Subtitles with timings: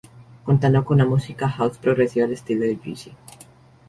[0.45, 3.11] Contando con una música house progresiva al estilo de Juicy.